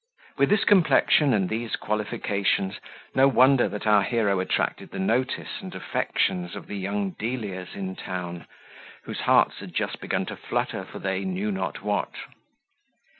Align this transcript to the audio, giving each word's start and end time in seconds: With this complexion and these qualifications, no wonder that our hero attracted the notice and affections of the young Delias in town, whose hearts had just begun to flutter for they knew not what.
With 0.39 0.49
this 0.49 0.63
complexion 0.63 1.31
and 1.31 1.47
these 1.47 1.75
qualifications, 1.75 2.79
no 3.13 3.27
wonder 3.27 3.69
that 3.69 3.85
our 3.85 4.01
hero 4.01 4.39
attracted 4.39 4.89
the 4.89 4.97
notice 4.97 5.59
and 5.61 5.75
affections 5.75 6.55
of 6.55 6.65
the 6.65 6.75
young 6.75 7.11
Delias 7.19 7.75
in 7.75 7.95
town, 7.95 8.47
whose 9.03 9.19
hearts 9.19 9.59
had 9.59 9.75
just 9.75 10.01
begun 10.01 10.25
to 10.25 10.35
flutter 10.35 10.85
for 10.85 10.97
they 10.97 11.23
knew 11.23 11.51
not 11.51 11.83
what. 11.83 12.13